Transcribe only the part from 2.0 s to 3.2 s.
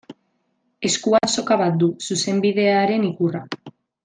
zuzenbidearen